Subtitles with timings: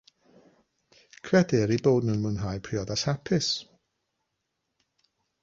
[1.27, 3.53] Credir eu bod nhw'n mwynhau priodas hapus.